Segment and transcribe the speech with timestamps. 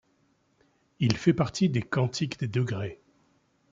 [0.99, 2.99] Il fait partie des cantiques des degrés.